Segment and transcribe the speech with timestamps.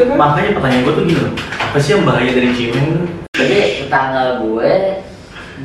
[0.00, 3.04] Makanya pertanyaan gue tuh gini loh, apa sih yang bahaya dari cimeng tuh?
[3.36, 4.70] Jadi tetangga gue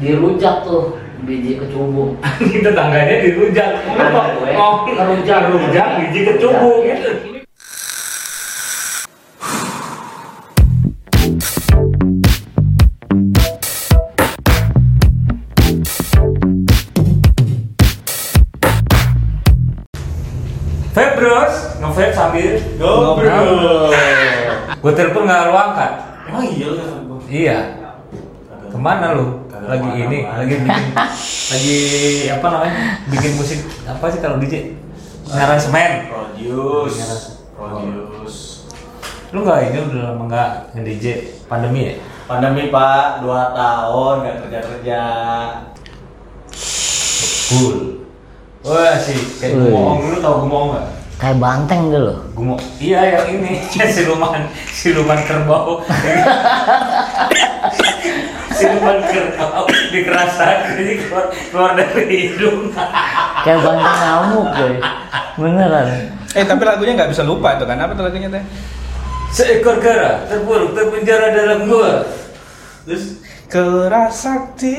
[0.04, 2.20] dirujak tuh biji kecubung.
[2.60, 3.70] Itu tangganya dirujak.
[3.88, 6.84] Tetangga gue Oh, ngerujak rujak biji kecubung.
[20.96, 23.85] Vape bros, nge-vape sambil Ngobrol.
[24.86, 25.92] Gue telepon nggak lu angkat.
[26.30, 27.18] Emang iya lu kan gua?
[27.26, 27.58] Iya.
[28.70, 29.50] Ke mana lu?
[29.66, 30.86] Lagi ke mana, ini, lagi bikin,
[31.58, 31.78] lagi
[32.30, 32.74] apa namanya?
[33.10, 34.78] Bikin musik apa sih kalau DJ?
[35.34, 36.06] Aransemen.
[36.06, 37.02] Produce.
[37.58, 38.70] Produce.
[39.34, 41.06] Lu nggak ini udah lama nggak nge-DJ
[41.50, 41.94] pandemi ya?
[42.30, 45.02] Pandemi pak, 2 tahun gak kerja kerja.
[47.50, 48.06] Cool.
[48.62, 49.74] Wah sih, kayak Wih.
[49.74, 50.88] gumoong dulu tau gumoong nggak?
[51.26, 52.16] Kayak banteng dulu.
[52.38, 53.58] Gumo, iya yang ini
[53.98, 55.82] siluman siluman kerbau.
[58.62, 62.70] siluman kerbau dikerasakan jadi keluar, keluar dari hidung.
[63.42, 64.78] Kayak banteng ngamuk gue.
[65.42, 65.88] Beneran.
[66.38, 67.82] Eh tapi lagunya nggak bisa lupa itu kan?
[67.82, 68.46] Apa tuh lagunya teh?
[69.34, 72.06] Seekor kera terpuruk terpenjara dalam gua.
[72.86, 74.78] Terus Keras sakti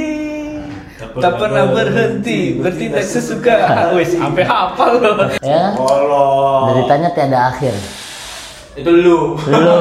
[0.96, 3.92] tak pernah berhenti bertindak sesuka.
[3.92, 5.28] Wes sampai hafal loh.
[5.44, 5.76] Ya.
[5.76, 6.64] kolong.
[6.72, 7.76] Deritanya tiada akhir.
[8.76, 9.36] Itu lu.
[9.36, 9.74] Lu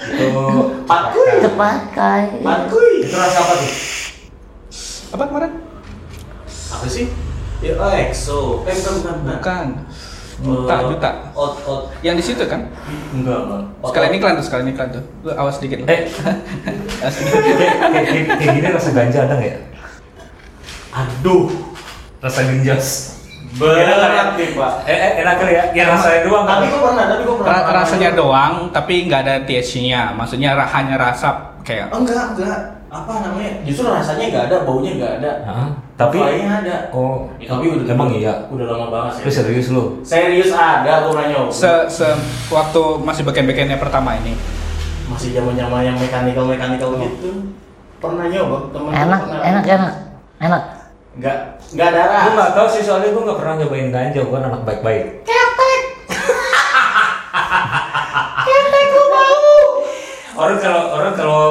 [0.00, 0.42] Itu
[0.88, 1.44] Patkuy.
[1.44, 2.24] cepat kai.
[2.40, 3.04] Patkuy.
[3.04, 3.72] itu rasa apa tuh?
[5.12, 5.52] Apa kemarin?
[6.70, 7.06] Apa sih?
[7.60, 8.64] Ya, oh, EXO.
[8.64, 9.66] Eh, bukan, bukan, bukan.
[10.40, 11.10] Juta, Eh, juta.
[11.32, 11.82] Ot, ot.
[12.00, 12.64] Yang di situ kan?
[13.12, 13.40] Enggak,
[13.84, 14.16] Sekalian ot.
[14.16, 15.02] iklan tuh, sekalian iklan tuh.
[15.20, 15.78] Lu awas dikit.
[15.78, 15.86] lu.
[15.86, 16.00] Eh,
[17.04, 17.36] Awas dikit.
[18.40, 19.58] kayak, gini rasa ganja ada nggak ya?
[20.90, 21.52] Aduh.
[22.18, 22.88] Rasa genjos.
[23.50, 24.72] Berat nih, Pak.
[24.86, 25.64] Eh, eh enak kali ya?
[25.74, 26.44] Yang rasanya doang.
[26.46, 27.50] Tapi gua pernah, tapi gua pernah.
[27.50, 30.14] Ra- rasanya doang, tapi nggak ada THC-nya.
[30.14, 31.28] Maksudnya hanya rasa
[31.60, 32.58] kayak Oh, enggak, enggak.
[32.90, 33.62] Apa namanya?
[33.62, 35.32] Justru rasanya enggak ada, baunya enggak ada.
[35.46, 35.68] Hah?
[35.94, 36.76] Tapi Flynya ada.
[36.90, 38.34] oh, Ya, tapi udah emang iya.
[38.50, 39.38] Udah lama banget sih.
[39.38, 40.02] serius lu?
[40.02, 41.50] Serius ada, gua pernah nyoba.
[41.54, 42.08] se, se
[42.50, 44.34] waktu masih beken-bekennya pertama ini.
[45.06, 47.54] Masih zaman-zaman yang mekanikal-mekanikal gitu.
[48.00, 49.42] Pernah nyoba, temen gua Enak, pernah.
[49.44, 49.92] enak, enak.
[50.40, 50.62] Enak.
[51.10, 51.36] Enggak,
[51.70, 52.24] enggak ada rasa.
[52.24, 55.04] Gue nggak tahu sih soalnya gue nggak pernah nyobain ganja, gue kan anak baik-baik.
[60.32, 61.42] Orang kalau orang kalau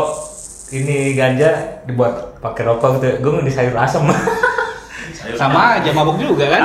[0.70, 4.06] ini ganja dibuat pakai rokok gitu, gue di sayur asem.
[5.36, 6.64] Sama aja mabuk juga kan?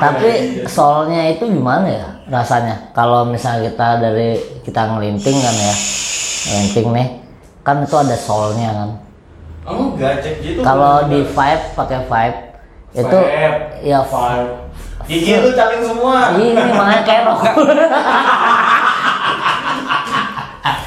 [0.00, 2.90] Tapi soalnya itu gimana ya rasanya?
[2.92, 5.74] Kalau misalnya kita dari kita ngelinting kan ya,
[6.50, 7.08] ngelinting nih,
[7.62, 8.90] kan itu ada solnya kan.
[9.66, 10.60] Enggak, cek gitu.
[10.62, 12.38] Kalau di vibe pakai vibe
[12.96, 13.84] itu Vape.
[13.84, 14.48] ya Five.
[15.06, 16.34] Gigi lu caling semua.
[16.34, 17.54] ini makanya kayak rokok.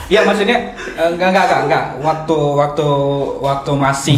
[0.10, 2.88] Iya maksudnya eh, enggak enggak enggak enggak waktu waktu
[3.40, 4.18] waktu masih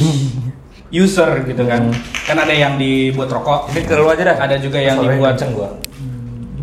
[1.03, 1.91] user gitu kan.
[2.23, 4.37] Kan ada yang dibuat rokok, Ini ke lu aja dah.
[4.39, 5.69] ada juga yang dibuat kenceng gua.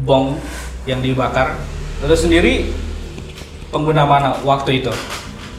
[0.03, 0.41] bong
[0.85, 1.61] yang dibakar.
[2.01, 2.73] Terus sendiri
[3.69, 4.89] pengguna mana waktu itu?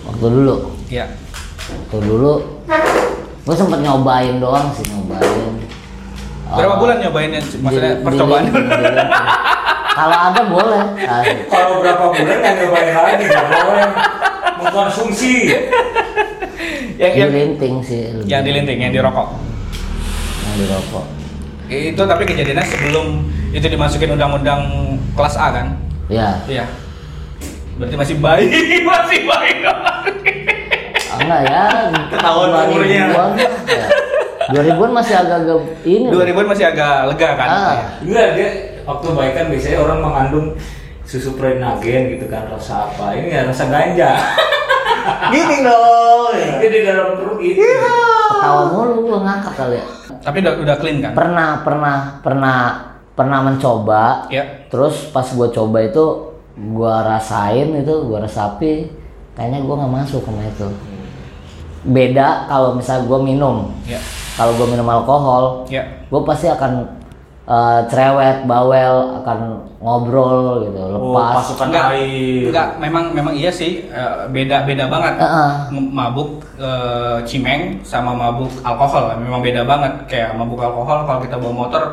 [0.02, 0.56] Waktu dulu,
[0.90, 1.06] Ya.
[1.70, 2.34] waktu dulu,
[3.46, 5.54] gue sempet nyobain doang sih nyobain.
[6.50, 7.42] Berapa Eh, bulan nyobainnya?
[7.62, 8.50] Maksudnya percobaan?
[10.00, 10.82] Kalau ada boleh.
[10.98, 11.38] Asik.
[11.46, 13.88] Kalau berapa bulan nggak nyobain lagi, nggak boleh
[14.58, 15.34] mengkonsumsi.
[16.96, 18.02] yang yang Dilinting sih.
[18.10, 18.28] lebih.
[18.28, 19.28] yang dilinting, yang dirokok.
[20.42, 21.06] Yang dirokok.
[21.70, 23.08] Itu tapi kejadiannya sebelum
[23.52, 24.62] itu dimasukin undang-undang
[25.14, 25.68] kelas A kan?
[26.08, 26.66] Ya, Iya.
[27.76, 28.48] Berarti masih bayi,
[28.90, 29.54] masih bayi.
[29.64, 30.04] Ah,
[31.18, 31.64] enggak ya.
[32.10, 33.04] Ketahuan 2000-an, umurnya.
[33.68, 33.88] ya.
[34.52, 36.06] 2000-an masih agak-agak ini.
[36.08, 36.20] loh.
[36.20, 37.48] 2000-an masih agak lega kan?
[37.48, 37.76] Ah.
[38.02, 38.50] Enggak, dia
[38.90, 40.48] waktu baik kan biasanya orang mengandung
[41.06, 44.12] susu prenagen gitu kan rasa apa ini ya rasa ganja
[45.34, 46.34] Gini dong.
[46.62, 49.86] dia di dalam perut itu Ketawa mulu gua ngakak kali ya.
[50.22, 51.12] Tapi udah udah clean kan?
[51.18, 52.58] Pernah, pernah, pernah,
[53.18, 54.30] pernah mencoba.
[54.30, 54.68] Ya.
[54.70, 56.06] Terus pas gua coba itu,
[56.76, 58.92] gua rasain itu, gua resapi,
[59.34, 60.68] kayaknya gua nggak masuk sama itu.
[61.90, 63.74] Beda kalau misalnya gua minum.
[63.90, 63.98] Ya.
[64.38, 65.84] Kalau gua minum alkohol, Ya.
[66.08, 66.99] gue pasti akan
[67.50, 69.40] eh, cerewet, bawel, akan
[69.80, 71.42] ngobrol gitu, Oh, lepas.
[71.42, 72.46] pasukan Enggak, air.
[72.48, 75.14] enggak, memang memang iya sih eh, beda beda banget.
[75.18, 75.50] Heeh.
[75.74, 79.94] M- Mabuk eh, cimeng sama mabuk alkohol memang beda banget.
[80.06, 81.84] Kayak mabuk alkohol kalau kita bawa motor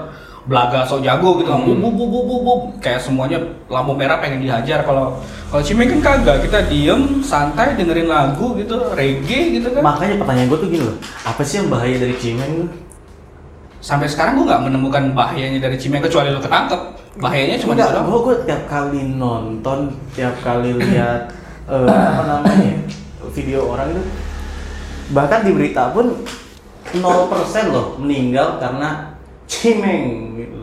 [0.47, 1.59] belaga sok jago gitu kan.
[1.59, 2.61] Bub, bub, bub, bub, bub.
[2.79, 3.35] kayak semuanya
[3.67, 8.79] lampu merah pengen dihajar kalau kalau cimeng kan kagak kita diem santai dengerin lagu gitu
[8.95, 12.71] reggae gitu kan Makanya pertanyaan gue tuh gini loh, apa sih yang bahaya dari cimeng?
[13.87, 17.97] Sampai sekarang gua nggak menemukan bahayanya dari cimeng kecuali lu ketangkep Bahayanya cuma Enggak, itu
[17.97, 18.09] doang.
[18.13, 19.79] gua, gua tiap kali nonton,
[20.13, 21.33] tiap kali lihat
[21.73, 22.77] eh, apa namanya
[23.33, 24.03] video orang itu,
[25.17, 26.13] bahkan di berita pun
[26.93, 29.17] 0% loh meninggal karena
[29.49, 30.61] cimeng gitu.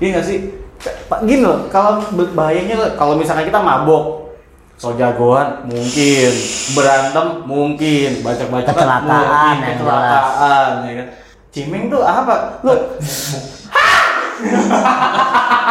[0.00, 0.38] Iya nggak sih?
[0.82, 2.02] Pak gini loh, kalau
[2.34, 4.34] bahayanya kalau misalnya kita mabok,
[4.80, 6.32] so jagoan mungkin,
[6.74, 11.08] berantem mungkin, baca-baca Kecelakaan mungkin, yang kecelakaan, ya kan?
[11.52, 12.64] Cimeng tuh apa?
[12.64, 12.72] Lu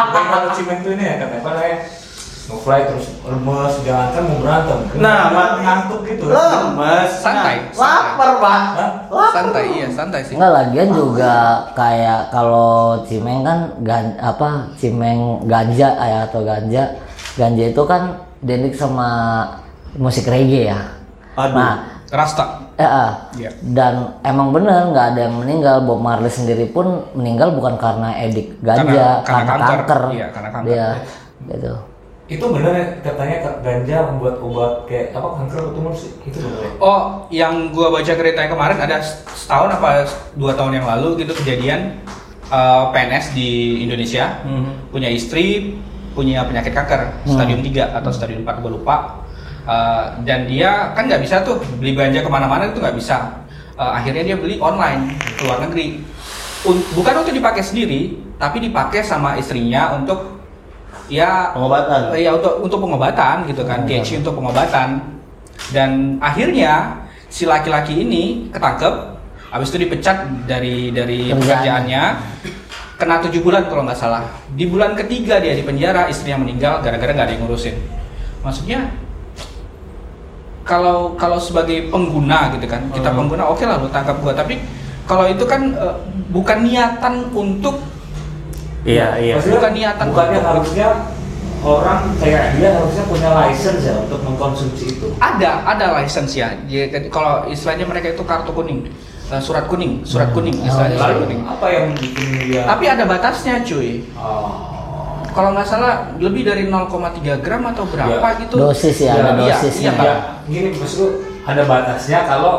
[0.06, 1.78] Bukan kalau cimeng tuh ini ya kata apa namanya?
[2.42, 4.78] Ngefly terus lemes, jangan kan mau berantem.
[4.98, 5.58] Nah, mati.
[5.62, 6.26] ngantuk gitu.
[6.26, 8.62] lemes, Santai, nah, lapar pak,
[9.14, 9.30] Hah?
[9.30, 10.34] Santai, iya santai sih.
[10.34, 11.34] Enggak lagian juga
[11.78, 16.98] kayak kalau cimeng kan gan, apa cimeng ganja ya atau ganja
[17.38, 19.10] ganja itu kan identik sama
[19.98, 20.78] musik reggae ya.
[21.38, 21.54] Aduh.
[21.58, 21.74] Nah,
[22.10, 22.71] Rasta.
[22.82, 23.12] Eh, ah.
[23.32, 23.50] Iya.
[23.70, 28.58] dan emang bener nggak ada yang meninggal Bob Marley sendiri pun meninggal bukan karena edik
[28.58, 29.78] Karena- ganja karena karena, kanker.
[29.78, 30.00] kanker.
[30.10, 30.68] Iya, karena kanker.
[30.68, 30.88] Dia
[31.48, 31.72] gitu.
[32.24, 36.10] Itu bener ya katanya ganja membuat obat kayak apa kanker atau tumor sih?
[36.22, 36.70] Itu bener ya?
[36.78, 38.96] Oh, yang gua baca ceritanya kemarin ada
[39.28, 41.98] setahun apa dua tahun yang lalu gitu kejadian
[42.46, 43.48] eh, PNS di
[43.80, 44.90] Indonesia Mhm.
[44.90, 45.76] punya istri
[46.12, 49.21] punya penyakit kanker stadium 3 atau stadium 4 gue lupa
[49.62, 53.46] Eh, dan dia kan nggak bisa tuh beli ganja ke mana-mana itu nggak bisa.
[53.78, 56.02] Eh, akhirnya dia beli online ke luar negeri.
[56.66, 60.42] Un- bukan untuk dipakai sendiri tapi dipakai sama istrinya untuk
[61.06, 62.10] ya Pengobatan.
[62.18, 64.98] Ya untuk untuk pengobatan gitu kan THC untuk pengobatan.
[65.70, 68.94] Dan akhirnya si laki-laki ini ketangkep
[69.54, 71.38] habis itu dipecat dari dari Kerjaan.
[71.38, 72.02] pekerjaannya.
[72.98, 74.26] Kena tujuh bulan kalau nggak salah.
[74.58, 77.78] Di bulan ketiga dia di penjara istrinya meninggal gara-gara nggak ada yang ngurusin.
[78.42, 78.90] Maksudnya
[80.62, 83.18] kalau kalau sebagai pengguna gitu kan kita Hmm.
[83.20, 84.62] pengguna oke lah lu tangkap gua tapi
[85.02, 85.96] kalau itu kan eh,
[86.28, 87.78] bukan niatan untuk
[88.82, 89.38] Iya iya.
[89.38, 90.88] Maksudnya Bukan niatan Bukannya untuk- harusnya
[91.62, 95.06] orang kayak dia harusnya punya license ya untuk mengkonsumsi itu.
[95.16, 98.90] ada ada license ya Jadi, kalau istilahnya mereka itu kartu kuning
[99.28, 102.66] eh, surat kuning surat kuning istilahnya surat kuning apa yang bikin dia?
[102.66, 104.71] tapi ada batasnya cuy Oh.
[105.32, 106.88] Kalau nggak salah lebih dari 0,3
[107.38, 108.40] gram atau berapa Ya.
[108.40, 109.92] gitu Dosis ya, Ya, ada iya, dosisnya.
[109.92, 110.14] iya, Ya,
[110.44, 111.06] gini maksud lu
[111.42, 112.54] ada batasnya kalau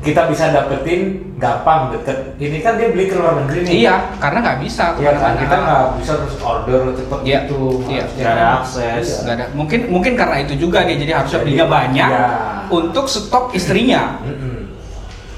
[0.00, 2.36] kita bisa dapetin gampang deket.
[2.36, 3.72] Ini kan dia beli ke luar negeri nih.
[3.80, 7.60] iya karena nggak bisa Iya kan kita nggak bisa terus order cepet Iya, gitu.
[7.88, 8.04] iya.
[8.04, 9.04] Nggak ada akses.
[9.08, 9.16] Iya.
[9.24, 12.26] Nggak ada mungkin mungkin karena itu juga dia jadi harusnya Jadi, belinya banyak iya.
[12.68, 14.20] untuk stok istrinya.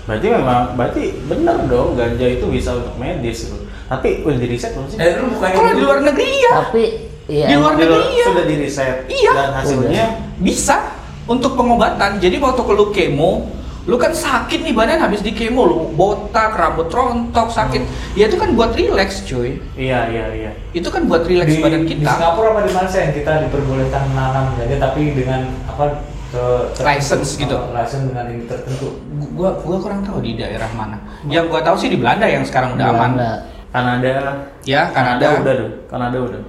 [0.06, 3.58] Berarti memang berarti benar dong ganja itu bisa untuk medis gitu.
[3.86, 4.98] Tapi udah di riset belum sih?
[4.98, 6.84] Eh lu bukannya kalau di luar negeri iya Tapi
[7.30, 8.26] iya Di luar Di negeri iya.
[8.26, 9.32] sudah di riset Iya.
[9.34, 10.04] dan hasilnya
[10.36, 10.76] bisa
[11.26, 13.32] untuk pengobatan jadi waktu ke lu kemo
[13.86, 17.82] lu kan sakit nih badan habis di kemo lu botak rambut rontok sakit
[18.18, 20.50] ya itu kan buat relax cuy iya iya iya.
[20.74, 23.32] itu kan buat relax di, badan di kita Singapura apa di mana sih yang kita
[23.46, 26.44] diperbolehkan menanam ganja tapi dengan apa ke
[26.74, 26.90] tertentu.
[26.90, 27.54] License gitu.
[27.54, 28.86] Oh, license dengan ini tertentu
[29.38, 30.98] gua gua kurang tahu di daerah mana
[31.30, 33.30] yang gua tahu sih di Belanda yang sekarang udah aman Belanda.
[33.76, 34.08] Kanada
[34.64, 35.70] ya Kanada udah tuh.
[35.86, 36.40] Kanada udah.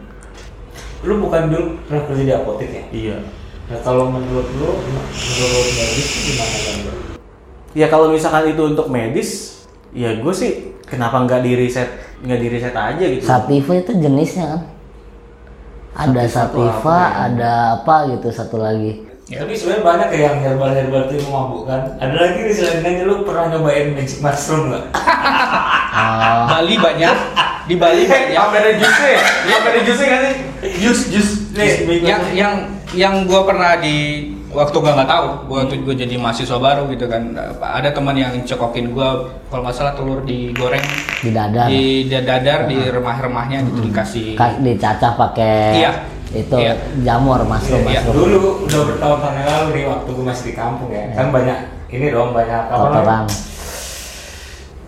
[1.03, 3.18] lu bukan dulu pernah kerja di apotek ya Iya.
[3.68, 6.91] nah kalau menurut lu menurut medis itu gimana ganja
[7.75, 10.51] Ya kalau misalkan itu untuk medis, ya gue sih
[10.81, 11.85] kenapa nggak di riset
[12.18, 13.21] nggak di riset aja gitu.
[13.21, 14.62] Sativa itu jenisnya kan.
[15.94, 16.33] Ada Sativa
[16.65, 17.07] sativa, apa ya?
[17.27, 19.05] ada apa gitu satu lagi.
[19.27, 19.43] Ya.
[19.43, 21.81] Tapi sebenarnya banyak kayak yang herbal-herbal itu yang memabukkan.
[22.00, 24.86] Ada lagi nih selain ganja lu pernah nyobain magic mushroom nggak?
[24.96, 27.15] Oh, Bali banyak
[27.67, 29.22] di Bali banyak Apa ada jusnya ya?
[29.51, 30.36] Apa ada jusnya nggak sih?
[30.79, 31.67] Jus jus nih.
[32.01, 32.53] yang yang
[32.96, 33.96] yang gue pernah di
[34.48, 38.96] waktu gue nggak tahu waktu gue jadi mahasiswa baru gitu kan ada teman yang cokokin
[38.96, 39.10] gue
[39.46, 40.79] kalau nggak salah telur digoreng
[41.19, 41.67] di dada.
[41.67, 45.91] di dadar di remah-remahnya gitu dikasih Ka- dicacah pakai Iya.
[46.31, 46.74] Itu Iya.
[47.03, 48.15] jamur mushroom Iya, mushroom.
[48.15, 51.03] Dulu udah bertahun-tahun yang lalu nih waktu gue masih di kampung ya.
[51.13, 51.57] Kan banyak
[51.88, 53.27] ini dong banyak apa namanya?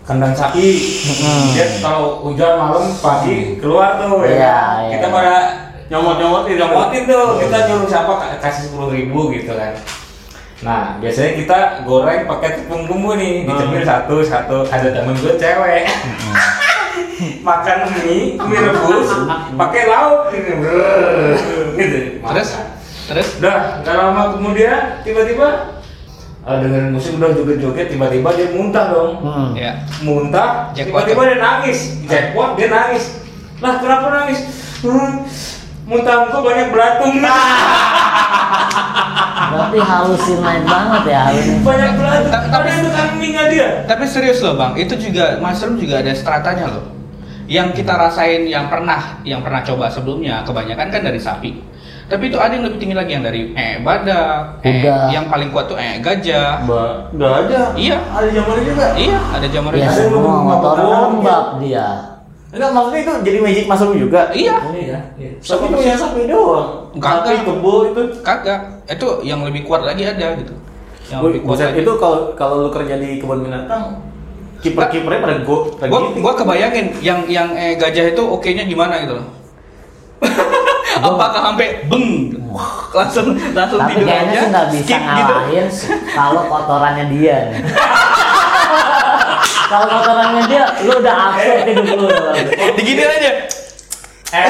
[0.04, 0.66] Kandang sapi.
[1.54, 4.28] Dia kalau hujan malam pagi keluar tuh ya.
[4.28, 4.74] Iya, kan?
[4.82, 4.90] iya.
[4.98, 5.34] Kita pada
[5.90, 7.42] Nyomot-nyomotin nyomotin tuh.
[7.42, 9.74] Kita nyuruh siapa ka- kasih sepuluh ribu gitu kan.
[10.62, 14.62] Nah, biasanya kita goreng pakai tepung bumbu nih, dicemil satu satu.
[14.70, 15.82] Ada temen gue cewek.
[17.48, 19.08] Makan mie, mie rebus,
[19.60, 20.52] pakai lauk gitu.
[22.22, 22.48] terus
[23.06, 25.78] terus Udah, gak lama kemudian tiba-tiba
[26.42, 29.10] uh, dengerin musik udah joget-joget tiba-tiba dia muntah dong.
[29.20, 29.48] Hmm.
[29.52, 31.98] ya Muntah, tiba-tiba dia nangis.
[32.06, 33.20] Jackpot dia nangis.
[33.58, 34.40] Lah kenapa nangis?
[34.80, 35.26] Hmm,
[35.84, 37.14] muntah kok banyak belatung.
[39.50, 41.56] Berarti halusinate banget ya halusin.
[41.60, 42.42] banyak belatung.
[42.48, 43.68] Tapi- itu kambingnya dia.
[43.84, 46.84] tapi serius loh bang itu juga mushroom juga ada stratanya loh
[47.50, 51.50] yang kita rasain yang pernah yang pernah coba sebelumnya kebanyakan kan dari sapi
[52.06, 55.66] tapi itu ada yang lebih tinggi lagi yang dari eh badak eh, yang paling kuat
[55.66, 57.74] tuh eh gajah Ba- ada.
[57.74, 57.98] Iya.
[58.02, 58.86] Ada jamurnya juga.
[58.94, 61.86] iya ada jamur Ya Ada yang semua motor lembab dia.
[62.50, 64.20] Enggak maksudnya itu jadi magic mushroom juga.
[64.34, 64.98] iya ya.
[65.14, 65.30] iya.
[65.38, 66.90] Tapi punya sapi doang.
[66.90, 68.02] Enggak, Sapi kebo itu.
[68.26, 70.54] kagak itu yang lebih kuat lagi ada gitu
[71.06, 71.78] yang lebih kuat lagi.
[71.78, 74.02] itu kalau kalau lu kerja di kebun binatang
[74.60, 76.20] kiper-kipernya pada go pada gua gitu.
[76.20, 79.26] gua kebayangin yang yang eh, gajah itu oke nya gimana gitu loh
[81.00, 82.36] apakah sampai beng
[82.92, 85.66] langsung langsung Tapi tidur kayaknya aja sih nggak bisa skip gitu ngalahin
[86.12, 87.38] kalau kotorannya dia.
[89.70, 92.08] kalau kotorannya dia, lu udah absurd hidup lu.
[92.76, 93.32] digini aja
[94.30, 94.46] Eh.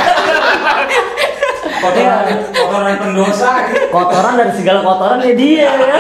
[1.61, 3.87] Kotoran kotoran pendosa gitu.
[3.93, 5.99] Kotoran dari segala kotoran ya dia ya.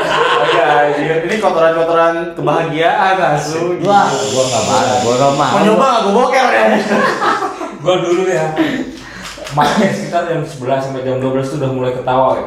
[0.50, 1.14] Iya, iya.
[1.28, 3.76] ini kotoran-kotoran kebahagiaan asu.
[3.84, 5.52] Wah, gua nggak mau, gua nggak mau.
[5.52, 6.64] Mau nyoba gue boker ya?
[7.80, 8.52] Gua dulu ya.
[9.56, 12.46] Makanya sekitar jam 11 sampai jam 12 tuh udah mulai ketawa ya.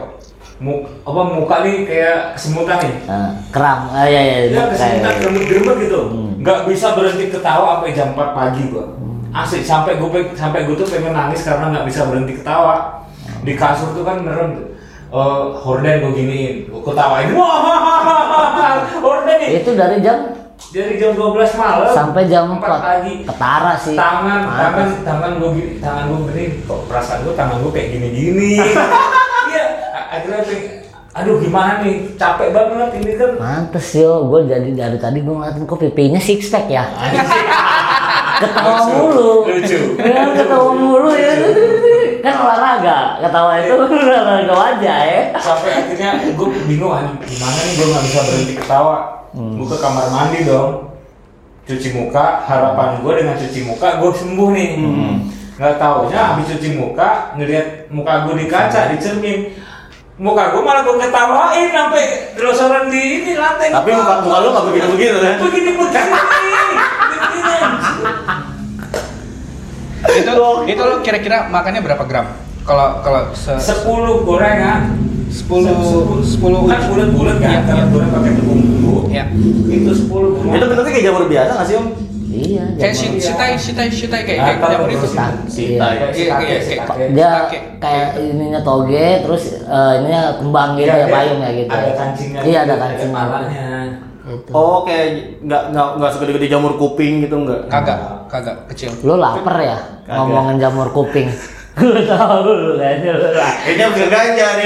[0.61, 2.95] Mu, apa muka nih kayak kesemutan nih.
[3.09, 6.01] Nah, kram, ah, ya ya, Ya kesemutan kayak geremut-geremut gitu.
[6.05, 6.31] Hmm.
[6.37, 8.85] Nggak bisa berhenti ketawa sampai jam 4 pagi gua.
[9.33, 13.01] Asik sampai gue sampai gue tuh pengen nangis karena nggak bisa berhenti ketawa.
[13.41, 14.71] Di kasur tuh kan merem
[15.09, 15.19] eh
[15.55, 17.33] horden gue giniin, gue ketawain.
[17.33, 23.13] Wah, horden itu dari jam Dari jam 12 malam sampai jam 4 pagi.
[23.23, 23.93] ketara sih.
[23.93, 28.51] Tangan, tangan, tangan gue gini, tangan gue gini, kok perasaan gue tangan gue kayak gini-gini.
[29.43, 30.61] Iya, a- akhirnya pengen,
[31.13, 33.31] aduh gimana nih, capek banget ini kan.
[33.37, 36.89] Mantes yo, gue jadi dari tadi gue ngeliatin kok pipinya six pack ya.
[38.43, 39.29] Ketawa mulu.
[39.47, 39.79] lucu.
[39.99, 41.31] Ya, ketawa mulu ya.
[42.19, 43.73] Kan olahraga, ketawa itu
[44.07, 45.21] olahraga wajah ya.
[45.37, 48.97] Sampai akhirnya gue bingung, "Aduh, gimana nih gue nggak bisa berhenti ketawa.
[49.33, 50.93] Gue ke kamar mandi dong,
[51.65, 52.43] cuci muka.
[52.43, 54.69] Harapan gue dengan cuci muka gue sembuh nih.
[55.53, 59.39] Nggak taunya habis cuci muka, ngeliat muka gue di kaca, di cermin.
[60.13, 62.05] Muka gue malah gue ketawain sampai
[62.37, 63.67] losoran di ini lantai.
[63.67, 65.35] Tapi muka muka lu nggak begitu begitu kan?
[65.41, 66.11] begini begini.
[66.13, 67.62] Begini.
[70.15, 70.31] Itu
[70.67, 72.27] itu lo kira-kira makannya berapa gram
[72.61, 74.95] kalau kalau se Sepuluh gorengan.
[75.27, 75.73] sepuluh
[76.21, 77.89] sepuluh kan bulat-bulat kan, Iya, karena iya.
[77.89, 78.95] goreng pakai tepung bumbu.
[79.09, 79.25] ya
[79.67, 80.29] Itu sepuluh.
[80.45, 81.87] Itu bentuknya kayak jamur biasa nggak sih om?
[82.29, 85.07] Iya, kayak si sitai sitai sitai kayak Ah, kayak jamur itu.
[85.49, 85.93] Sitai.
[85.97, 87.29] Kayak Iya, iya, kayak- Dia
[87.79, 91.71] kayak ininya toge, terus eh, ininya kembang gitu Iya, ya dia payung ya gitu.
[91.71, 92.39] Ada kancingnya.
[92.43, 93.23] Iya ada gitu, kancingnya.
[93.23, 93.69] kepalanya.
[94.23, 94.49] Itu.
[94.51, 95.05] Oh kayak
[95.41, 97.61] nggak nggak nggak segede-gede jamur kuping gitu nggak?
[97.67, 99.77] kagak kagak kecil Lu lapar ya.
[100.07, 101.29] Ngomongin jamur kuping.
[101.79, 103.65] Gue tahu lu kayaknya lu lapar.
[103.65, 104.65] Kayaknya bisa ganja nih.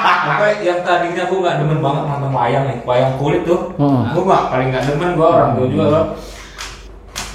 [0.00, 3.70] Sampai yang tadinya aku nggak demen banget nonton wayang nih, wayang kulit tuh.
[3.78, 4.10] Hmm.
[4.10, 6.04] Aku nggak paling nggak demen gua orang tua juga loh.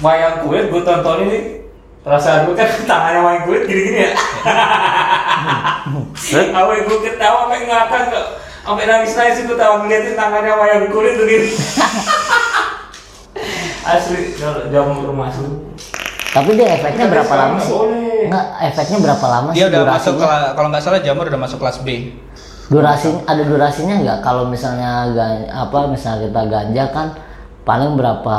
[0.04, 1.44] Wayang kulit gue tontonin nih.
[2.04, 4.12] Perasaan gue kan tangannya wayang kulit gini-gini ya.
[6.14, 6.52] Set.
[6.52, 8.26] Awe gue ketawa sampai ngakak kok.
[8.66, 11.48] Sampai nangis-nangis gue tawa ngeliatin tangannya wayang kulit begini.
[13.86, 15.64] Asli kalau jamur masuk.
[16.36, 17.72] Tapi dia efeknya Tapi berapa lama nggak sih?
[17.72, 18.20] boleh.
[18.26, 20.12] Enggak, efeknya berapa lama sih dia udah durasinya?
[20.12, 20.14] masuk
[20.52, 21.88] kalau nggak salah jamur udah masuk kelas B
[22.66, 24.18] Durasi ada durasinya nggak?
[24.20, 25.06] Kalau misalnya
[25.48, 27.08] apa misalnya kita ganja kan
[27.62, 28.38] paling berapa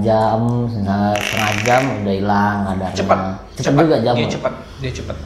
[0.00, 2.92] jam, misalnya setengah jam udah hilang kadarnya.
[2.94, 3.18] cepat
[3.54, 4.18] Cepat juga jamur.
[4.18, 5.16] dia cepat dia cepat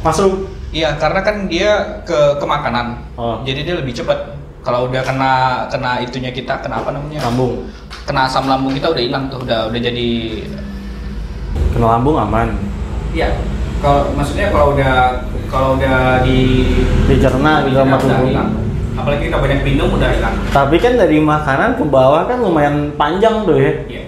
[0.00, 0.32] Masuk.
[0.70, 1.70] iya karena kan dia
[2.02, 3.40] ke ke makanan Oh.
[3.42, 4.16] jadi dia lebih cepat
[4.60, 5.32] kalau udah kena
[5.66, 7.64] kena itunya kita kena apa namanya Lambung.
[8.04, 10.08] kena asam lambung kita udah hilang tuh udah udah jadi
[11.76, 12.56] Kena lambung aman.
[13.12, 13.36] Iya.
[13.84, 15.20] Kalau maksudnya kalau udah
[15.52, 16.64] kalau udah di
[17.04, 18.32] Dicerna di dalam tubuh.
[18.96, 20.40] Apalagi kita banyak minum udah hilang.
[20.56, 23.72] Tapi kan dari makanan ke bawah kan lumayan panjang tuh ya.
[23.84, 24.02] Iya.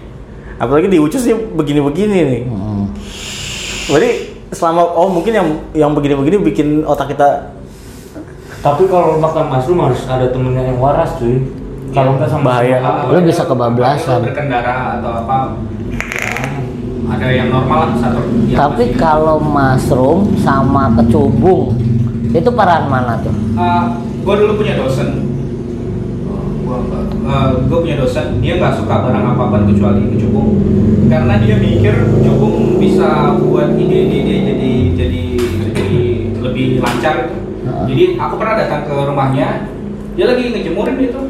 [0.57, 2.41] Apalagi di ucus sih begini-begini nih.
[2.49, 2.89] Hmm.
[3.93, 4.11] Berarti
[4.57, 7.53] selama oh mungkin yang yang begini-begini bikin otak kita
[8.59, 11.47] Tapi kalau makan mushroom harus ada temennya yang waras cuy.
[11.93, 12.81] Kalau nggak sama Bahaya.
[13.13, 14.25] Lu bisa kebablasan.
[14.25, 15.37] Berkendara atau apa?
[17.09, 18.21] Ada yang normal satu.
[18.45, 21.73] yang Tapi masih- kalau mushroom sama kecubung
[22.29, 23.33] itu parahan mana tuh?
[23.55, 23.85] Uh,
[24.21, 25.25] gue dulu punya dosen.
[27.69, 30.49] gue punya dosen, dia nggak suka barang apa pun kecuali kecubung,
[31.07, 35.23] karena dia mikir kecubung bisa buat ide-ide dia jadi jadi
[35.69, 36.01] jadi
[36.41, 37.17] lebih lancar.
[37.29, 37.85] Heeh.
[37.85, 39.49] Jadi aku pernah datang ke rumahnya,
[40.13, 41.21] dia lagi ngejemurin itu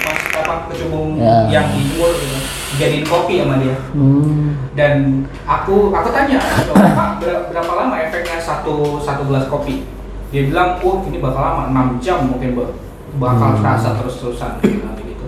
[0.00, 1.46] pas apa kecubung Ya.
[1.48, 2.38] yang dijemur gitu.
[2.80, 4.56] Jadiin kopi sama dia Hmm.
[4.72, 4.92] dan
[5.44, 6.40] aku aku tanya
[6.72, 9.84] Pak ber- berapa lama efeknya satu satu gelas kopi
[10.30, 12.56] dia bilang wah ini bakal lama 6 jam mungkin
[13.14, 13.60] bakal Hmm.
[13.60, 15.26] terasa terus terusan nanti gitu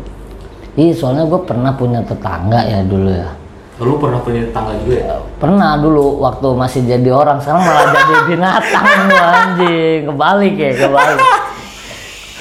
[0.73, 3.29] Iya, soalnya gue pernah punya tetangga ya dulu ya.
[3.77, 5.17] Lu pernah punya tetangga juga ya?
[5.37, 10.01] Pernah dulu waktu masih jadi orang, sekarang malah jadi binatang lu anjing.
[10.07, 11.21] Kebalik ya, kebalik.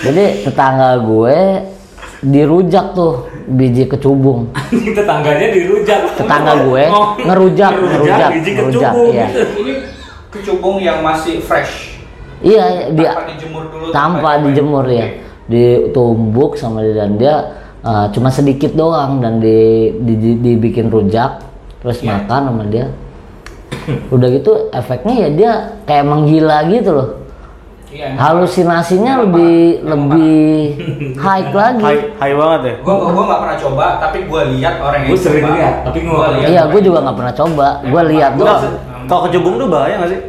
[0.01, 1.37] Jadi tetangga gue
[2.21, 4.49] dirujak tuh biji kecubung.
[4.69, 6.13] Tetangganya dirujak.
[6.13, 9.13] Tetangga gue Oh, ngerujak, ngerujak, biji ngerujak, kecubung.
[9.13, 9.27] iya.
[9.53, 9.73] Ini
[10.29, 11.97] kecubung yang masih fresh.
[12.39, 13.85] Iya, dia Tanpa dijemur dulu.
[13.91, 15.07] tanpa dijemur ya
[15.45, 17.35] ditumbuk sama dia dan dia
[17.79, 19.57] uh, cuma sedikit doang dan di,
[19.95, 21.37] di- di- dibikin rujak
[21.77, 22.17] terus Iya.
[22.17, 22.89] makan sama dia
[24.07, 25.51] udah gitu efeknya ya dia
[25.83, 27.09] kayak menggila gitu loh
[27.91, 28.15] Iya.
[28.15, 30.47] halusinasinya lebih lebih
[31.19, 32.73] high lagi High, high banget ya.
[32.87, 35.55] Gua gua nggak pernah coba, tapi gua lihat orang yang Gua sering coba.
[35.59, 38.63] lihat, tapi gua Gua lihat iya yang juga nggak pernah coba gue lihat Enggak, doang
[39.11, 40.21] kalau kecubung tuh bahaya nggak sih?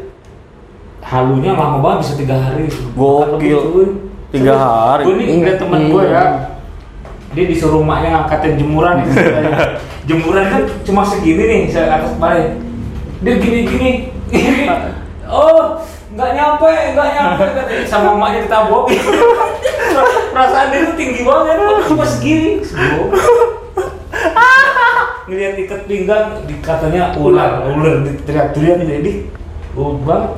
[1.02, 2.66] Halunya lama banget bisa tiga hari.
[2.99, 3.61] Gokil.
[4.33, 5.02] Tiga hari.
[5.07, 5.92] Gue nih Iya, liat temen iya.
[5.92, 6.25] gue ya.
[7.33, 8.97] Dia disuruh emaknya ngangkatin jemuran
[10.09, 12.59] jemuran kan cuma segini nih, atas balik.
[13.23, 13.90] Dia gini-gini.
[15.31, 15.78] oh,
[16.12, 18.85] nggak nyampe, nggak nyampe katanya sama emaknya ditabok.
[20.33, 21.57] Perasaan dia tuh tinggi banget,
[21.88, 22.61] cuma segini.
[22.64, 23.09] Sebelum.
[25.28, 29.12] Ngeliat ikat pinggang, dikatanya ular, ular teriak-teriak jadi
[30.04, 30.31] banget.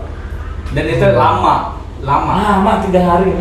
[0.74, 2.32] dan itu lama, lama.
[2.38, 3.34] Lama tiga hari.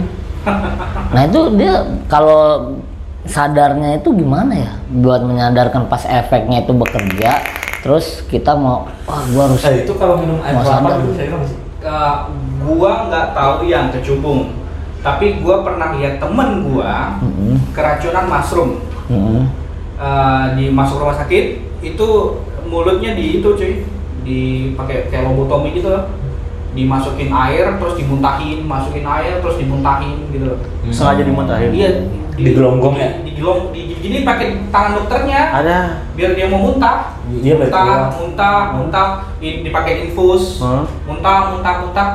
[1.16, 2.76] nah itu dia kalau
[3.24, 7.40] sadarnya itu gimana ya buat menyadarkan pas efeknya itu bekerja
[7.80, 11.48] terus kita mau wah gua harus Eh, itu kalau minum air kelapa dulu saya bilang
[11.84, 12.18] Eh,
[12.64, 14.56] gua nggak tahu yang kecubung,
[15.04, 18.80] tapi gua pernah lihat temen gua Mm-mm, keracunan mushroom
[19.12, 19.52] mm-mm.
[20.00, 22.08] Eh, di masuk rumah sakit itu
[22.72, 23.84] mulutnya di itu cuy
[24.24, 26.08] dipakai kayak lobotomi gitu loh.
[26.74, 30.60] Dimasukin air terus dimuntahin masukin air terus dimuntahin gitu loh.
[30.90, 31.70] Sengaja dimuntahin.
[31.72, 31.90] iya
[32.34, 33.22] Digelonggong ya?
[33.22, 35.78] di, gelong di, jadi pakai tangan dokternya Ada.
[36.12, 37.70] biar dia mau muntah Iya, betul.
[37.70, 40.82] muntah muntah muntah i- dipakai infus Hah?
[41.06, 42.10] muntah muntah muntah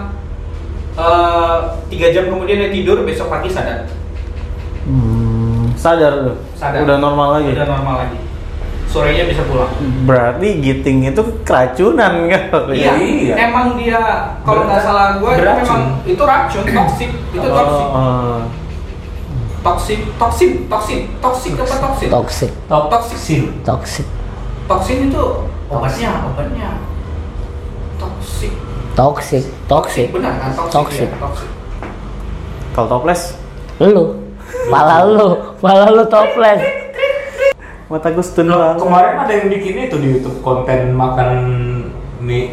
[0.99, 3.87] Eh, tiga jam kemudian dia tidur besok pagi sadar
[4.83, 7.55] Hmm, Sadar sadar Udah normal lagi.
[7.55, 8.19] udah normal lagi
[8.89, 9.69] sorenya bisa pulang.
[10.03, 12.49] Berarti giting itu keracunan kan?
[12.69, 13.35] Iya, Iya.
[13.39, 14.01] emang dia
[14.43, 18.41] kalau nggak salah gue itu memang itu racun, toksik, itu toksik, Oh, oh.
[19.61, 20.51] toksik, toksik,
[21.21, 22.09] toksik apa toksin?
[22.09, 22.51] toxic.
[22.69, 24.07] Toksin, toxic.
[24.65, 25.25] Toksin itu
[25.67, 26.69] obatnya, obatnya,
[27.97, 28.53] toksik,
[28.95, 29.45] toxic.
[29.65, 30.51] Toxic benar kan?
[30.55, 31.09] Toksik, Toksik.
[31.09, 31.51] ya, toksik.
[32.73, 33.23] Kalau toples,
[33.81, 34.05] lu.
[34.71, 35.29] Pala lu.
[35.59, 36.63] Pala lu toples
[37.89, 38.77] mata gue stun Loh, banget.
[38.79, 41.29] kemarin ada yang bikin itu di YouTube konten makan
[42.19, 42.51] mie,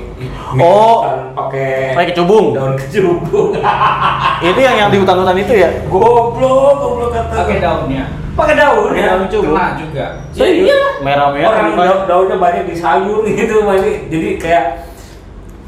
[0.54, 1.02] mie Oh.
[1.36, 2.54] pakai Pakai kecubung.
[2.54, 3.50] daun kecubung.
[4.42, 5.70] Itu yang yang di hutan-hutan itu ya?
[5.88, 7.34] goblok, goblok kata.
[7.42, 9.04] Pakai daunnya, pakai daun ya.
[9.10, 9.52] daun kecubung.
[9.52, 10.06] kena juga.
[10.32, 10.78] Ya, iya.
[11.02, 11.48] Merah-merah.
[11.50, 11.84] Orang bukan?
[11.84, 13.94] daun, daunnya banyak di sayur gitu, banyak.
[14.08, 14.64] jadi kayak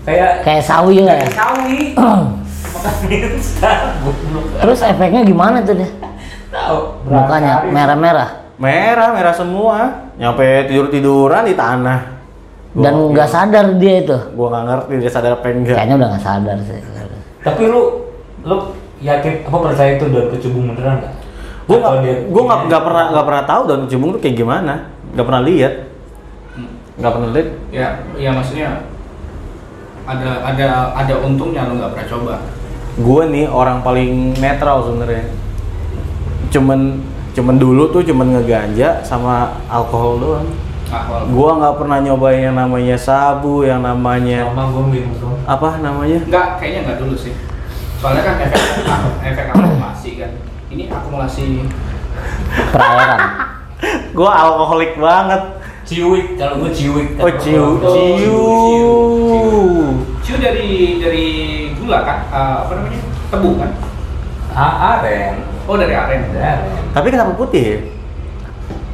[0.03, 1.77] kayak kayak sawi ya kayak sawi.
[4.57, 5.89] terus efeknya gimana tuh dia
[6.47, 6.79] Tahu.
[7.03, 10.09] mukanya merah-merah Merah, merah semua.
[10.17, 12.17] Nyampe tidur-tiduran di tanah.
[12.77, 13.09] dan Gokil.
[13.09, 15.75] nggak sadar dia itu Gua nggak ngerti dia sadar apa enggak.
[15.81, 16.77] kayaknya udah nggak sadar sih
[17.41, 17.81] Tapi lu
[18.45, 18.55] lu
[18.99, 21.13] yakin apa percaya itu daun kecubung beneran nggak?
[21.65, 24.73] Gua nggak, gua nggak nggak pernah nggak pernah tahu daun kecubung tuh kayak gimana.
[25.09, 25.73] Nggak pernah lihat.
[26.97, 27.47] Nggak pernah lihat.
[27.73, 28.69] Ya, ya maksudnya
[30.05, 32.33] ada ada ada untungnya lo nggak pernah coba.
[32.97, 35.25] Gue nih orang paling netral sebenarnya.
[36.53, 36.79] Cuman
[37.37, 40.47] cuman dulu tuh cuman ngeganja sama alkohol doang.
[40.89, 45.69] Ah, walaupun- Gua nggak pernah nyobain yang namanya sabu, yang namanya sama gue minum apa
[45.77, 46.17] namanya?
[46.25, 47.33] Enggak, kayaknya enggak dulu sih.
[48.01, 48.61] Soalnya kan efek
[49.21, 50.31] efek akumulasi kan.
[50.73, 51.45] Ini akumulasi
[52.73, 53.21] perairan
[54.17, 55.41] Gua alkoholik banget.
[55.87, 57.15] Ciwik, kalau gue ciwik.
[57.21, 58.41] Oh ciu, ciu.
[60.19, 61.25] ciu dari dari
[61.77, 62.17] gula kan?
[62.27, 62.99] Eh, apa namanya?
[63.31, 63.71] Tebu kan?
[64.51, 65.56] Ah, aren.
[65.67, 66.21] Oh dari aren.
[66.31, 66.59] Aren.
[66.91, 67.79] Tapi kenapa putih ya?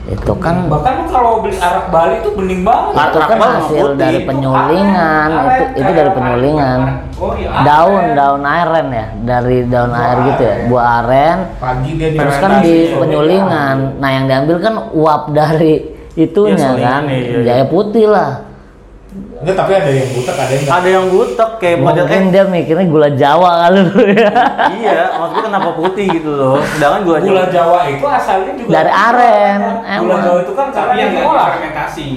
[0.03, 2.91] itu kan Bahkan kalau beli arak Bali itu bening banget.
[2.91, 3.95] itu kan hasil Putih.
[3.95, 6.79] dari penyulingan Aren, itu itu dari penyulingan
[7.15, 7.63] Oh iya.
[7.63, 12.35] daun daun aren ya dari daun Buah air gitu ya buah aren Pagi dia terus
[12.35, 15.73] kan fermentasi, di sore penyulingan nah yang diambil kan uap dari
[16.13, 17.39] itunya Iya, selingan, kan iya, iya.
[17.47, 18.31] jaya putih lah
[19.43, 20.73] Enggak, tapi ada yang butek, ada yang enggak.
[20.73, 24.31] Ada yang butek kayak model mungkin eh, dia mikirnya gula jawa kali dulu ya
[24.73, 26.55] iya, maksudnya kenapa putih gitu loh.
[26.65, 30.21] Sedangkan gula Gula Jawa Jawa itu asalnya juga Dari aren, Gula emang.
[30.21, 32.07] Jawa itu kan karena yang difermentasi.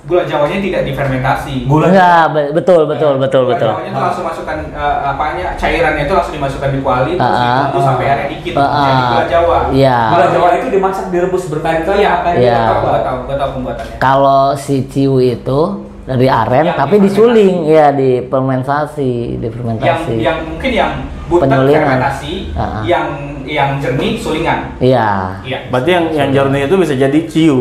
[0.00, 1.54] gula jawanya tidak difermentasi.
[1.66, 3.68] Gula Enggak, be- betul betul betul Gula betul.
[3.68, 7.78] jawanya tuh langsung masukkan eh, apanya cairannya itu langsung dimasukkan di kuali terus Ah, ditunggu
[7.78, 7.84] ah.
[7.84, 9.56] sampai airnya dikit Ah, jadi gula jawa.
[9.70, 9.98] Iya.
[10.08, 11.98] Gula Jawa itu dimasak direbus berkali-kali.
[11.98, 12.58] Iya, kan Iya.
[13.02, 13.94] tahu, tahu pembuatannya.
[13.98, 15.60] Kalau si ciu itu
[16.10, 20.14] dari aren Yang tapi disuling ya di fermentasi, di Yang fermentasi.
[20.18, 20.92] yang mungkin yang
[21.30, 21.86] butek Penyulingan.
[21.86, 22.82] fermentasi, ah.
[22.82, 23.06] yang
[23.46, 24.58] yang jernih sulingan.
[24.82, 25.08] Iya.
[25.42, 25.58] Iya.
[25.70, 27.58] Berarti yang yang jernih itu bisa jadi ciu.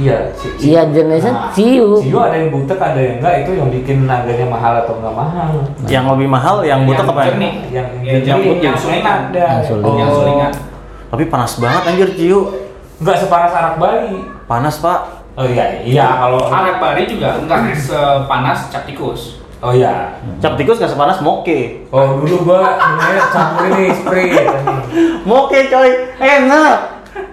[0.00, 0.32] Iya.
[0.56, 2.00] Iya, jenisnya Nah, ciu.
[2.00, 3.34] Ciu ada yang butek, ada yang enggak.
[3.44, 5.50] Itu yang bikin harganya mahal atau enggak mahal.
[5.84, 7.26] Yang lebih mahal yang butek Yang apa ya?
[7.28, 7.52] jernih.
[7.52, 9.18] Yang Yang jernih, yang, yang yang sulingan.
[9.28, 9.44] ada.
[9.44, 9.98] Yang sulingan.
[9.98, 10.52] Yang sulingan.
[11.10, 12.38] Tapi panas banget anjir ciu.
[13.00, 14.14] Enggak sepanas anak Bali.
[14.46, 15.19] Panas, Pak.
[15.34, 19.38] Oh iya, iya kalau Arak bari juga enggak sepanas cap tikus.
[19.60, 20.16] Oh iya.
[20.42, 21.86] Cap tikus nggak sepanas moke.
[21.92, 24.30] Oh dulu gua sebenarnya campurin nih spray.
[25.22, 26.76] Moke coy, enak.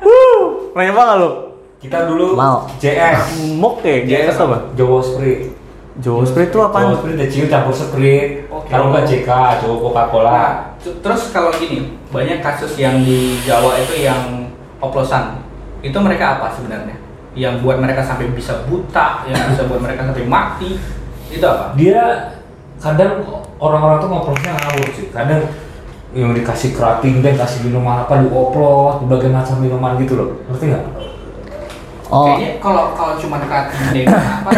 [0.03, 1.29] Wuh, pernah nyoba nggak lu?
[1.77, 2.65] Kita dulu Mau.
[2.81, 4.73] JS Moke, GS apa?
[4.73, 5.53] Jawa spray.
[5.97, 6.93] Jawa spray itu Jawa apaan?
[6.93, 8.45] spray ada ciu campur spray.
[8.67, 9.29] Kalau enggak JK,
[9.61, 10.29] Jawa Coca-Cola.
[10.29, 15.39] Nah, t- terus kalau gini, banyak kasus yang di Jawa itu yang oplosan.
[15.79, 16.97] Itu mereka apa sebenarnya?
[17.37, 20.81] Yang buat mereka sampai bisa buta, yang bisa buat mereka sampai mati.
[21.29, 21.77] Itu apa?
[21.77, 22.33] Dia
[22.81, 23.21] kadang
[23.61, 25.13] orang-orang tuh ngoprosnya ngawur sih.
[25.13, 25.45] Kadang
[26.17, 30.29] yang dikasih kerating dan kasih minuman apa dioplos, berbagai macam minuman gitu loh.
[30.49, 30.83] Ngerti nggak?
[32.07, 34.49] Oh, Kayaknya kalau kalau cuma kreatif dengan apa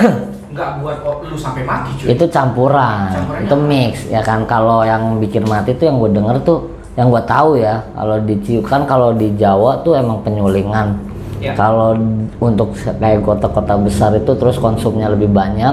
[0.50, 2.13] nggak buat lu sampai mati cuy.
[2.13, 3.65] itu campuran, Campurannya itu apa?
[3.65, 4.46] mix ya kan.
[4.46, 6.60] Kalau yang bikin mati tuh yang gue denger tuh,
[6.94, 11.09] yang gue tahu ya, kalau di Ciu kan kalau di Jawa tuh emang penyulingan.
[11.39, 11.56] Ya.
[11.56, 11.95] Kalau
[12.38, 15.71] untuk kayak kota-kota besar itu terus konsumnya lebih banyak,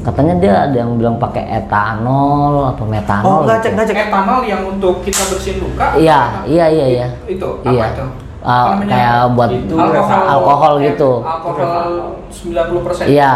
[0.00, 3.44] katanya dia ada yang bilang pakai etanol atau Oh, metanol.
[3.44, 3.64] nggak gitu.
[3.64, 3.96] cek, nggak cek.
[4.08, 5.86] etanol yang untuk kita bersihin luka.
[5.94, 7.06] Iya, iya, iya, iya.
[7.26, 7.86] Itu apa Iya.
[7.92, 8.06] itu?
[8.46, 8.86] Namanya?
[8.86, 11.10] kayak buat Itu alkohol, alkohol gitu.
[11.20, 11.86] Alkohol
[12.30, 13.06] 90%.
[13.10, 13.34] Iya.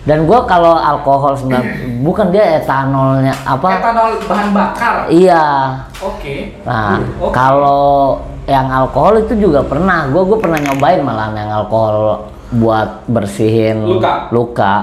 [0.00, 1.64] Dan gua kalau alkohol sembilan
[2.06, 3.68] bukan dia etanolnya apa?
[3.76, 4.94] Etanol bahan bakar.
[5.12, 5.44] Iya.
[6.00, 6.56] Oke.
[6.64, 7.32] Nah, Oke.
[7.36, 8.16] kalau
[8.48, 10.08] yang alkohol itu juga pernah.
[10.08, 14.26] Gua gua pernah nyobain malah yang alkohol buat bersihin Luka.
[14.32, 14.74] luka.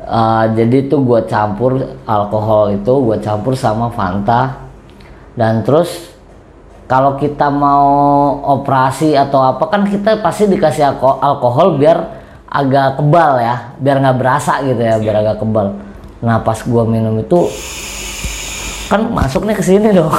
[0.00, 4.62] Eh, jadi itu gua campur alkohol itu gua campur sama Fanta.
[5.34, 6.10] Dan terus
[6.86, 7.86] kalau kita mau
[8.58, 12.19] operasi atau apa kan kita pasti dikasih alko- alkohol biar
[12.50, 15.78] agak kebal ya, biar nggak berasa gitu ya, biar agak kebal.
[16.18, 17.46] Nah pas gua minum itu
[18.86, 20.10] kan masuk nih ke sini dong.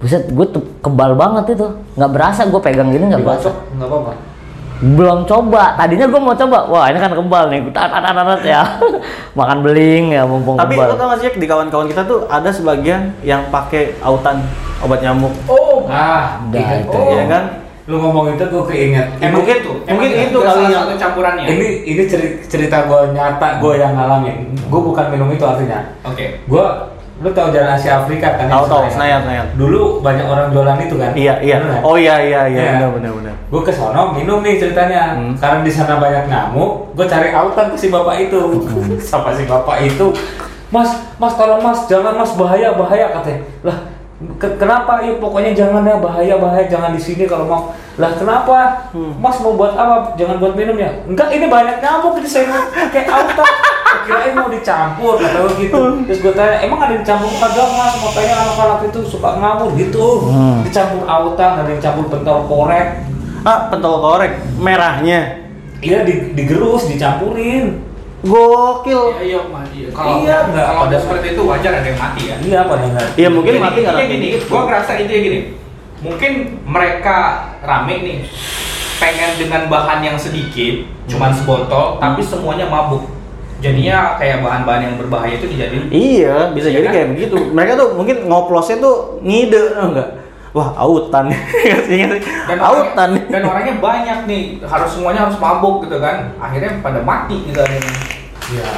[0.00, 3.52] Buset, gue tuh kebal banget itu, nggak berasa gue pegang gini nggak berasa.
[3.70, 4.12] Nggak apa-apa.
[4.80, 8.64] Belum coba, tadinya gue mau coba, wah ini kan kebal nih, tat tat, tat, ya,
[9.36, 10.88] makan beling ya mumpung Tapi kebal.
[10.88, 14.40] lo tau gak sih di kawan-kawan kita tuh ada sebagian yang pakai autan
[14.80, 15.36] obat nyamuk.
[15.44, 16.80] Oh, Ah, Udah, ingat.
[16.80, 16.96] itu.
[16.96, 17.44] Iya kan?
[17.90, 19.06] Lu ngomong itu gue keinget.
[19.18, 19.72] emang mungkin- itu.
[19.82, 21.44] mungkin Emang itu kali yang- satu campurannya.
[21.44, 24.36] Ini ini cerita, cerita gue nyata gue yang ngalamin.
[24.62, 25.82] Gue bukan minum itu artinya.
[26.02, 26.38] Oke.
[26.46, 26.64] Gue
[27.18, 28.46] lu tahu jalan Asia Afrika kan?
[28.46, 29.20] Tahu yang tahu, Senayan?
[29.20, 29.46] Senayan.
[29.52, 31.10] Dulu banyak orang jualan itu kan?
[31.12, 31.56] Iya, iya.
[31.58, 31.82] Bener nggak?
[31.82, 32.70] Oh iya iya iya, Iya.
[32.78, 33.34] benar benar benar.
[33.50, 35.18] Gue ke sono minum nih ceritanya.
[35.18, 35.34] Hmm.
[35.34, 38.40] Karena di sana banyak nyamuk, gue cari autan ke si bapak itu.
[39.02, 40.14] Sama si bapak itu,
[40.70, 43.42] Mas, Mas tolong Mas, jangan Mas bahaya bahaya katanya.
[43.60, 43.76] Lah,
[44.38, 45.02] ke- kenapa?
[45.02, 47.62] Ya pokoknya jangan ya bahaya bahaya, jangan di sini kalau mau.
[47.98, 48.58] Lah kenapa?
[48.94, 50.14] Mas mau buat apa?
[50.14, 50.90] Jangan buat minum ya?
[51.08, 53.48] Enggak, ini banyak nyamuk ini saya mau pakai autan.
[54.06, 55.80] Kirain mau dicampur, kata gue gitu.
[56.06, 57.94] Terus gue tanya, emang ada dicampur kagak mas?
[57.98, 60.30] Makanya anak-anak itu suka ngamuk gitu.
[60.30, 60.62] Hmm.
[60.62, 63.02] Dicampur autan, ada yang campur pentol korek.
[63.42, 65.42] Ah, pentol korek merahnya.
[65.80, 67.90] Iya di, digerus, dicampurin.
[68.20, 69.16] Gokil.
[69.24, 69.60] Iya, iya.
[69.72, 69.88] Iya.
[69.96, 70.64] Kalau Iya, enggak.
[70.68, 72.36] kalau ada seperti itu wajar ada yang mati ya.
[72.44, 73.08] Iya pada enggak.
[73.16, 75.38] Iya mungkin Jadi, mati karena gini, gua ngerasa intinya gini.
[76.00, 76.32] Mungkin
[76.64, 77.16] mereka
[77.60, 78.18] rame nih
[79.00, 83.04] pengen dengan bahan yang sedikit, cuman sebotol, tapi semuanya mabuk.
[83.60, 86.94] Jadinya kayak bahan-bahan yang berbahaya itu dijadiin Iya, bisa Iya jadi kan?
[86.96, 87.36] kayak begitu.
[87.52, 90.08] Mereka tuh mungkin ngoplosnya tuh ngide, tau enggak?
[90.56, 91.28] Wah, autan.
[91.68, 92.00] Ingat sih.
[92.48, 93.08] dan autan.
[93.14, 96.32] orangnya, dan orangnya banyak nih, harus semuanya harus mabuk gitu kan.
[96.40, 97.94] Akhirnya pada mati gitu akhirnya.
[98.50, 98.68] Iya.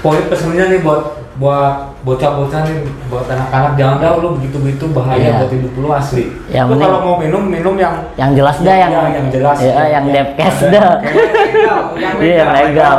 [0.00, 5.36] Poin pesannya nih buat buat bocah-bocah nih buat anak-anak jangan dah lu begitu-begitu bahaya Iya.
[5.38, 6.24] buat hidup lu asli.
[6.48, 9.56] Yang lu kalau mau minum minum yang Yang jelas dah yang, Iya, yang jelas.
[9.56, 10.90] Iya, yang Yang- depkes yang- dah.
[11.00, 12.96] Legal, yang Iya, yang legal.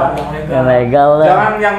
[0.48, 1.28] Yang legal dah.
[1.28, 1.78] Jangan yang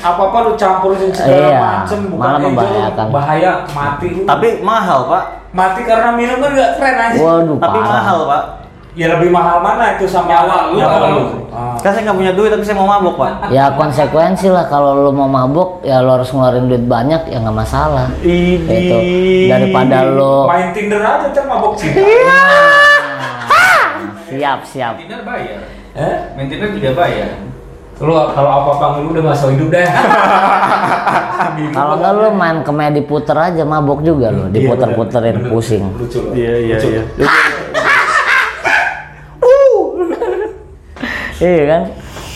[0.00, 3.06] apa-apa lu campurin segala Iya, macem bukan malah itu, membahayakan.
[3.10, 4.22] bahaya mati lu.
[4.24, 5.24] Tapi mahal, Pak.
[5.50, 7.18] mati karena minum kan nggak keren aja.
[7.20, 7.90] Waduh, Tapi parah.
[7.92, 8.42] mahal, Pak.
[8.90, 11.14] Ya lebih mahal mana itu sama Nyawa lu nyawa atau lu.
[11.14, 11.22] lu?
[11.54, 11.78] Ah.
[11.78, 13.54] Kan saya nggak punya duit tapi saya mau mabuk, Pak.
[13.54, 17.54] Ya konsekuensi lah kalau lu mau mabuk ya lu harus ngeluarin duit banyak ya nggak
[17.54, 18.10] masalah.
[18.18, 18.66] Idi.
[18.66, 18.98] Itu
[19.46, 22.02] daripada lu Main Tinder aja kan mabok cinta.
[22.02, 23.54] Nah,
[24.26, 24.98] siap siap.
[24.98, 25.62] Tinder bayar.
[25.94, 26.16] Eh?
[26.34, 27.30] Maintenance juga bayar.
[28.00, 29.86] Lu kalau apa-apa ngeluh udah masuk hidup dah.
[31.50, 35.84] Kalau enggak lu main komedi puter aja mabok juga lu, Iya, diputer-puterin pusing.
[35.96, 36.20] Lucu.
[36.36, 36.88] Iya iya Lucu.
[36.96, 37.02] iya.
[41.40, 41.82] Iya kan?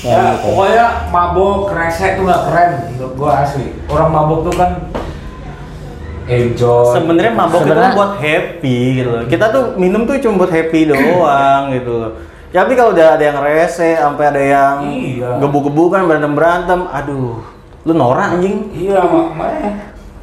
[0.01, 0.45] Ya, Ya, gitu.
[0.47, 3.69] pokoknya mabok rese tuh nggak keren menurut gua asli.
[3.87, 4.71] Orang mabok tuh kan
[6.27, 6.93] enjoy.
[6.93, 9.23] Sebenarnya mabok itu Sebenarnya- kan buat happy gitu loh.
[9.27, 12.13] Kita tuh minum tuh cuma buat happy doang gitu loh.
[12.49, 15.43] Ya, tapi kalau udah ada yang rese, sampai ada yang Iya.
[15.43, 17.43] gebu-gebukan berantem-berantem, aduh,
[17.83, 18.71] lu norak anjing.
[18.71, 19.73] Iya, mak- makanya.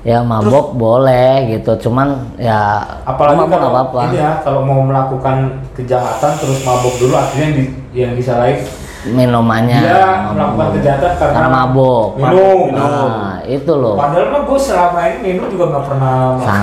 [0.01, 3.99] Ya mabok boleh gitu, cuman ya Apalagi mabok kalau apa-apa.
[4.07, 5.37] ini ya, kalau mau melakukan
[5.75, 8.63] kejahatan terus mabok dulu akhirnya di, yang disalahin
[9.01, 9.81] Minumannya.
[9.81, 12.07] dia melakukan kejahatan karena, Karena mabok.
[12.21, 12.69] Minum.
[12.69, 13.97] Nah, itu loh.
[13.97, 16.17] Padahal mah gue selama ini minum juga nggak pernah.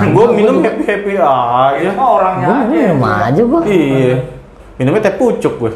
[0.07, 1.75] Gue minum happy-happy aja.
[1.75, 2.71] Ya mah orangnya Gue aja.
[2.71, 3.61] minum aja gua.
[3.67, 4.15] Iya.
[4.79, 5.71] Minumnya teh pucuk gue.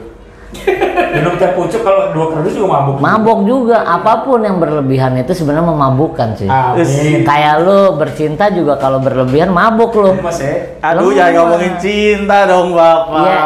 [0.93, 2.95] Minum teh pucuk kalau dua kardus juga mabuk.
[2.97, 6.49] Mabok juga, apa pun yang berlebihan itu sebenarnya memabukkan sih.
[6.49, 7.21] Amin.
[7.21, 10.17] Kayak lu bercinta juga kalau berlebihan mabuk lu.
[10.17, 10.55] Ini mas ya.
[10.81, 11.17] Aduh, Lemas.
[11.17, 13.23] jangan ngomongin cinta dong, Bapak.
[13.23, 13.43] Iya,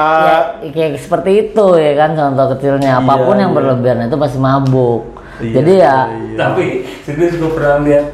[0.64, 2.92] ya, kayak seperti itu ya kan contoh kecilnya.
[3.00, 3.58] Apa pun Iya, yang iya.
[3.60, 5.02] berlebihan itu pasti mabuk.
[5.38, 6.38] Iya, Jadi ya iya.
[6.38, 6.66] Tapi
[7.06, 8.06] serius gue pernah lihat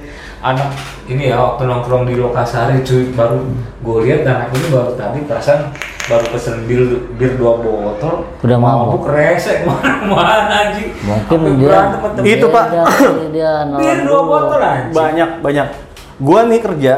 [0.43, 0.75] anak
[1.07, 3.39] ini ya waktu nongkrong di Lokasari cuy baru
[3.79, 5.71] gue lihat anak ini baru tadi perasaan
[6.03, 6.81] baru pesen bir
[7.15, 9.07] bir dua botol Udah mabuk.
[9.07, 9.63] resek
[10.09, 12.27] mana anjing mungkin dia temen.
[12.27, 12.65] Itu, Pak.
[12.69, 15.67] kali dia bir dua botol anjing Banyak, banyak.
[16.15, 16.93] Gua nih kerja,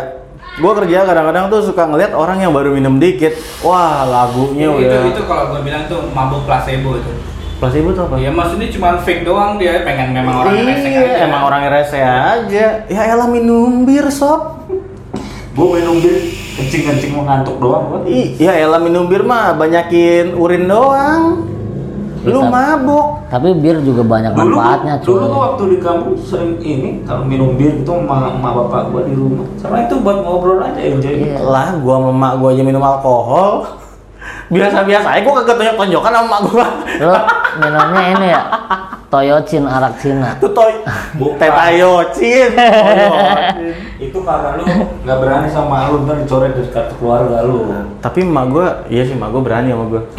[0.57, 3.37] gua kerja kadang-kadang tuh suka ngeliat orang yang baru minum dikit.
[3.61, 5.01] Wah, lagunya itu udah.
[5.07, 7.13] itu kalau gue bilang tuh mabuk placebo itu.
[7.55, 8.15] Placebo tuh apa?
[8.17, 11.17] Ya maksudnya cuma fake doang dia pengen memang orang resek Iya, aja.
[11.23, 12.65] emang orang rese aja.
[12.85, 14.65] Ya elah minum bir, sob.
[15.55, 16.15] gue minum bir
[16.55, 21.23] kencing kencing mengantuk doang gua Ih, ya elah minum bir mah banyakin urin doang.
[22.23, 23.05] Lu Kita- mabuk.
[23.27, 25.27] Tapi bir juga banyak dulu manfaatnya dulu cuy.
[25.27, 29.13] tuh waktu di kampung sering ini kalau minum bir itu sama sama bapak gua di
[29.13, 31.37] rumah sama itu buat ngobrol aja enjoy Iya.
[31.39, 33.67] Lah, gua sama mak gua aja minum alkohol.
[34.53, 36.67] Biasa-biasa aja gua kagak tonjok-tonjokan sama mak gua.
[36.97, 37.13] Lu
[37.57, 38.41] minumnya ini ya
[39.05, 40.35] Toyocin arak Cina.
[40.35, 40.73] Itu toy
[41.21, 41.37] Bukan.
[41.39, 42.51] Toyocin.
[43.95, 44.63] itu karena lu
[45.07, 47.69] nggak berani sama lu ntar dicoret dari kartu keluarga lu
[48.01, 50.01] Tapi emak gua, iya sih emak gua berani sama gua.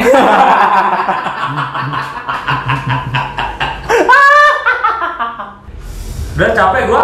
[6.37, 7.03] udah capek gua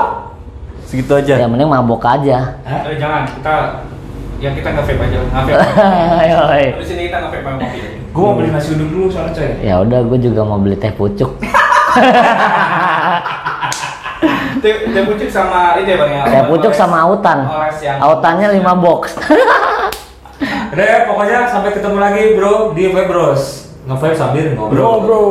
[0.86, 1.34] Segitu aja.
[1.42, 2.54] Ya mending mabok aja.
[2.70, 3.56] Eh, jangan kita
[4.38, 5.54] ya kita nge vape aja, nge vape.
[6.22, 6.70] Ayo, ayo.
[6.78, 7.80] Di sini kita nge vape sama kopi.
[8.14, 10.94] gua mau beli nasi uduk dulu soalnya coy Ya udah, gue juga mau beli teh
[10.94, 11.34] pucuk.
[14.64, 16.24] Teh teh pucuk sama ini ya bang ya.
[16.24, 17.44] Teh pucuk sama autan.
[18.00, 19.02] Autannya 5 box.
[20.74, 25.22] udah ya pokoknya sampai ketemu lagi bro di Vape Bros nge sambil ngobrol Bro, bro.